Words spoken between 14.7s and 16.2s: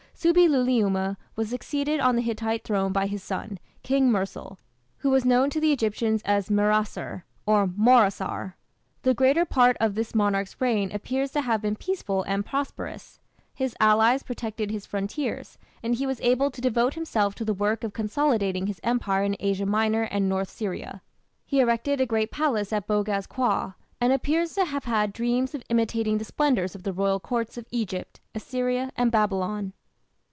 frontiers, and he